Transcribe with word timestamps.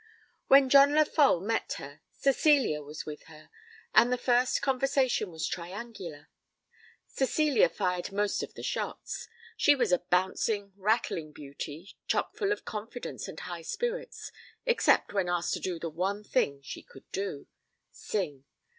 When 0.47 0.67
John 0.67 0.95
Lefolle 0.95 1.41
met 1.41 1.73
her, 1.73 2.01
Cecilia 2.11 2.81
was 2.81 3.05
with 3.05 3.25
her, 3.25 3.51
and 3.93 4.11
the 4.11 4.17
first 4.17 4.59
conversation 4.63 5.29
was 5.29 5.47
triangular. 5.47 6.27
Cecilia 7.05 7.69
fired 7.69 8.11
most 8.11 8.41
of 8.41 8.55
the 8.55 8.63
shots; 8.63 9.27
she 9.55 9.75
was 9.75 9.91
a 9.91 9.99
bouncing, 9.99 10.73
rattling 10.75 11.33
beauty, 11.33 11.93
chockful 12.07 12.51
of 12.51 12.65
confidence 12.65 13.27
and 13.27 13.41
high 13.41 13.61
spirits, 13.61 14.31
except 14.65 15.13
when 15.13 15.29
asked 15.29 15.53
to 15.53 15.59
do 15.59 15.77
the 15.77 15.87
one 15.91 16.23
thing 16.23 16.63
she 16.63 16.81
could 16.81 17.05
do 17.11 17.45
sing! 17.91 18.45